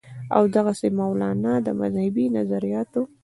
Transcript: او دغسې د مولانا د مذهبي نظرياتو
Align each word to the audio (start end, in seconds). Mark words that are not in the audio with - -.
او 0.35 0.43
دغسې 0.55 0.87
د 0.91 0.95
مولانا 0.99 1.53
د 1.65 1.67
مذهبي 1.81 2.25
نظرياتو 2.37 3.01